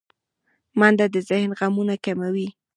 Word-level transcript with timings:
منډه 0.79 1.05
د 1.13 1.15
ذهن 1.29 1.51
غمونه 1.59 1.95
کموي 2.05 2.47